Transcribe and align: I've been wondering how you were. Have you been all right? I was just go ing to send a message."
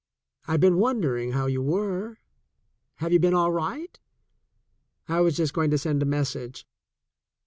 I've 0.47 0.61
been 0.61 0.77
wondering 0.77 1.33
how 1.33 1.45
you 1.45 1.61
were. 1.61 2.17
Have 2.95 3.13
you 3.13 3.19
been 3.19 3.35
all 3.35 3.51
right? 3.51 3.99
I 5.07 5.19
was 5.21 5.35
just 5.37 5.53
go 5.53 5.61
ing 5.61 5.69
to 5.69 5.77
send 5.77 6.01
a 6.01 6.07
message." 6.07 6.65